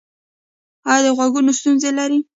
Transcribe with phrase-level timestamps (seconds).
[0.89, 2.19] ایا د غوږونو ستونزه لرئ؟